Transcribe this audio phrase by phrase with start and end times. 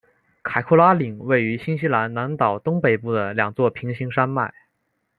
[0.41, 4.51] 凯库拉岭位于新西兰南岛东北部的两座平行山脉。